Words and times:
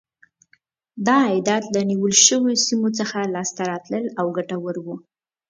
دا 1.05 1.15
عایدات 1.27 1.63
له 1.73 1.81
نیول 1.89 2.13
شویو 2.25 2.61
سیمو 2.65 2.89
څخه 2.99 3.17
لاسته 3.35 3.61
راتلل 3.71 4.05
او 4.19 4.25
ګټور 4.37 4.75
و. 4.81 4.87